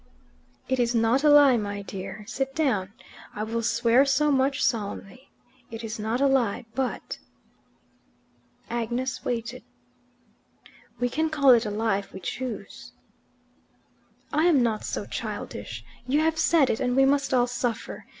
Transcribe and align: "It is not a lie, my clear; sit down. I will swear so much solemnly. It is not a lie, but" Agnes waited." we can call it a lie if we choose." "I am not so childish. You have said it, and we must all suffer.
"It 0.67 0.79
is 0.79 0.95
not 0.95 1.23
a 1.23 1.29
lie, 1.29 1.57
my 1.57 1.83
clear; 1.83 2.25
sit 2.27 2.55
down. 2.55 2.91
I 3.35 3.43
will 3.43 3.61
swear 3.61 4.03
so 4.03 4.31
much 4.31 4.65
solemnly. 4.65 5.29
It 5.69 5.83
is 5.83 5.99
not 5.99 6.19
a 6.19 6.25
lie, 6.25 6.65
but" 6.73 7.19
Agnes 8.81 9.23
waited." 9.23 9.61
we 10.99 11.07
can 11.07 11.29
call 11.29 11.51
it 11.51 11.67
a 11.67 11.69
lie 11.69 11.99
if 11.99 12.13
we 12.13 12.19
choose." 12.19 12.93
"I 14.33 14.45
am 14.45 14.63
not 14.63 14.83
so 14.83 15.05
childish. 15.05 15.85
You 16.07 16.21
have 16.21 16.39
said 16.39 16.71
it, 16.71 16.79
and 16.79 16.95
we 16.95 17.05
must 17.05 17.31
all 17.31 17.45
suffer. 17.45 18.07